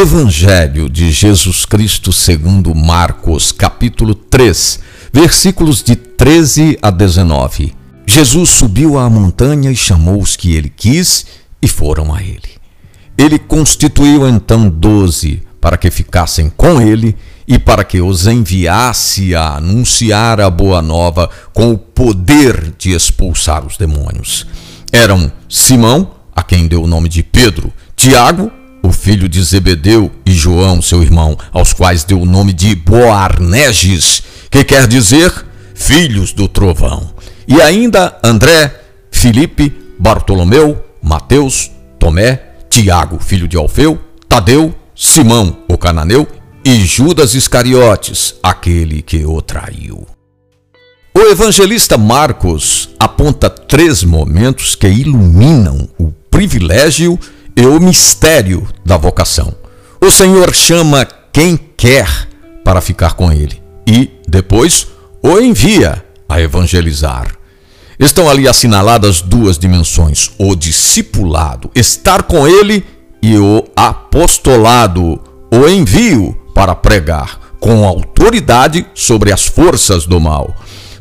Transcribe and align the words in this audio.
Evangelho 0.00 0.88
de 0.88 1.12
Jesus 1.12 1.66
Cristo 1.66 2.10
segundo 2.10 2.74
Marcos, 2.74 3.52
capítulo 3.52 4.14
3, 4.14 4.80
versículos 5.12 5.82
de 5.82 5.94
13 5.94 6.78
a 6.80 6.90
19. 6.90 7.74
Jesus 8.06 8.48
subiu 8.48 8.98
à 8.98 9.10
montanha 9.10 9.70
e 9.70 9.76
chamou 9.76 10.18
os 10.18 10.36
que 10.36 10.56
ele 10.56 10.72
quis 10.74 11.26
e 11.60 11.68
foram 11.68 12.14
a 12.14 12.22
ele. 12.22 12.48
Ele 13.18 13.38
constituiu 13.38 14.26
então 14.26 14.70
doze 14.70 15.42
para 15.60 15.76
que 15.76 15.90
ficassem 15.90 16.48
com 16.48 16.80
ele 16.80 17.14
e 17.46 17.58
para 17.58 17.84
que 17.84 18.00
os 18.00 18.26
enviasse 18.26 19.34
a 19.34 19.56
anunciar 19.56 20.40
a 20.40 20.48
boa 20.48 20.80
nova 20.80 21.28
com 21.52 21.72
o 21.72 21.78
poder 21.78 22.72
de 22.78 22.92
expulsar 22.92 23.66
os 23.66 23.76
demônios. 23.76 24.46
Eram 24.90 25.30
Simão, 25.46 26.12
a 26.34 26.42
quem 26.42 26.66
deu 26.66 26.84
o 26.84 26.86
nome 26.86 27.10
de 27.10 27.22
Pedro, 27.22 27.70
Tiago, 27.94 28.50
o 28.90 28.92
filho 28.92 29.28
de 29.28 29.40
Zebedeu, 29.40 30.10
e 30.26 30.32
João, 30.32 30.82
seu 30.82 31.00
irmão, 31.00 31.38
aos 31.52 31.72
quais 31.72 32.02
deu 32.02 32.20
o 32.20 32.26
nome 32.26 32.52
de 32.52 32.74
Boarneges, 32.74 34.20
que 34.50 34.64
quer 34.64 34.88
dizer 34.88 35.32
filhos 35.76 36.32
do 36.32 36.48
trovão. 36.48 37.08
E 37.46 37.62
ainda 37.62 38.18
André, 38.22 38.80
Filipe, 39.12 39.72
Bartolomeu, 39.96 40.84
Mateus, 41.00 41.70
Tomé, 42.00 42.42
Tiago, 42.68 43.20
filho 43.20 43.46
de 43.46 43.56
Alfeu, 43.56 43.96
Tadeu, 44.28 44.74
Simão, 44.94 45.58
o 45.68 45.78
cananeu, 45.78 46.26
e 46.64 46.84
Judas 46.84 47.34
Iscariotes, 47.34 48.34
aquele 48.42 49.02
que 49.02 49.24
o 49.24 49.40
traiu. 49.40 50.04
O 51.14 51.20
evangelista 51.20 51.96
Marcos 51.96 52.90
aponta 52.98 53.48
três 53.48 54.02
momentos 54.02 54.74
que 54.74 54.88
iluminam 54.88 55.88
o 55.96 56.10
privilégio 56.28 57.16
e 57.60 57.66
o 57.66 57.78
mistério 57.78 58.66
da 58.82 58.96
vocação. 58.96 59.54
O 60.00 60.10
Senhor 60.10 60.54
chama 60.54 61.06
quem 61.30 61.60
quer 61.76 62.08
para 62.64 62.80
ficar 62.80 63.12
com 63.12 63.30
ele 63.30 63.62
e, 63.86 64.10
depois, 64.26 64.86
o 65.22 65.38
envia 65.38 66.02
a 66.26 66.40
evangelizar. 66.40 67.36
Estão 67.98 68.30
ali 68.30 68.48
assinaladas 68.48 69.20
duas 69.20 69.58
dimensões: 69.58 70.30
o 70.38 70.56
discipulado, 70.56 71.70
estar 71.74 72.22
com 72.22 72.48
ele, 72.48 72.82
e 73.22 73.36
o 73.36 73.68
apostolado, 73.76 75.20
o 75.52 75.68
envio 75.68 76.34
para 76.54 76.74
pregar 76.74 77.38
com 77.60 77.84
autoridade 77.86 78.86
sobre 78.94 79.32
as 79.32 79.44
forças 79.44 80.06
do 80.06 80.18
mal. 80.18 80.56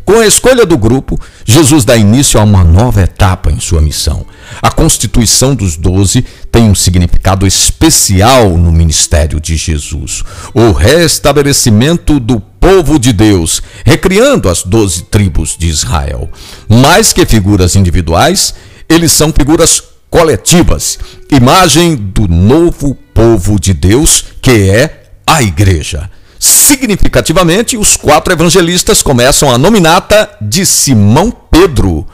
Com 0.09 0.21
a 0.21 0.25
escolha 0.25 0.65
do 0.65 0.75
grupo, 0.75 1.21
Jesus 1.45 1.85
dá 1.85 1.95
início 1.95 2.39
a 2.39 2.43
uma 2.43 2.63
nova 2.63 3.03
etapa 3.03 3.51
em 3.51 3.59
sua 3.59 3.79
missão. 3.79 4.25
A 4.59 4.71
constituição 4.71 5.53
dos 5.53 5.77
doze 5.77 6.25
tem 6.51 6.63
um 6.63 6.73
significado 6.73 7.45
especial 7.45 8.57
no 8.57 8.71
ministério 8.71 9.39
de 9.39 9.55
Jesus. 9.55 10.23
O 10.51 10.71
restabelecimento 10.71 12.19
do 12.19 12.39
povo 12.39 12.97
de 12.97 13.13
Deus, 13.13 13.61
recriando 13.85 14.49
as 14.49 14.63
doze 14.63 15.03
tribos 15.03 15.55
de 15.55 15.67
Israel. 15.67 16.27
Mais 16.67 17.13
que 17.13 17.23
figuras 17.23 17.75
individuais, 17.75 18.55
eles 18.89 19.11
são 19.11 19.31
figuras 19.31 19.83
coletivas, 20.09 20.97
imagem 21.31 21.95
do 21.95 22.27
novo 22.27 22.97
povo 23.13 23.59
de 23.59 23.75
Deus, 23.75 24.25
que 24.41 24.71
é 24.71 25.03
a 25.23 25.43
igreja. 25.43 26.09
Significativamente, 26.39 27.77
os 27.77 27.97
quatro 27.97 28.31
evangelistas 28.31 29.03
começam 29.03 29.51
a 29.51 29.57
nominata 29.57 30.29
de 30.41 30.65
Simão 30.65 31.29
Pedro. 31.51 32.07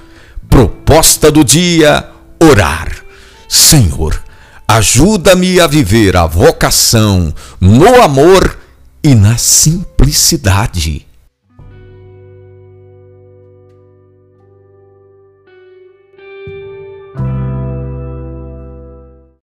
Proposta 0.49 1.29
do 1.29 1.43
dia: 1.43 2.09
orar. 2.41 2.89
Senhor, 3.47 4.19
ajuda-me 4.67 5.59
a 5.59 5.67
viver 5.67 6.17
a 6.17 6.25
vocação 6.25 7.31
no 7.61 8.01
amor 8.01 8.57
e 9.03 9.13
na 9.13 9.37
simplicidade. 9.37 11.05